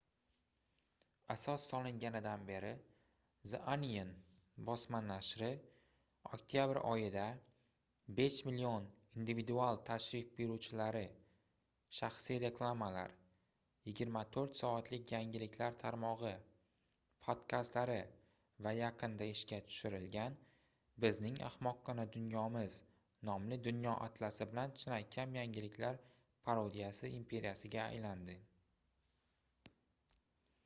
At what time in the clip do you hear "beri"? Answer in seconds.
2.47-2.71